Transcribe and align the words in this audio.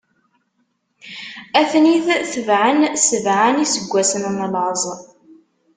Ad 1.59 1.65
ten-id-tebɛen 1.71 2.79
sebɛa 3.05 3.49
n 3.51 3.63
iseggwasen 3.63 4.23
n 4.37 4.39
laẓ. 4.53 4.83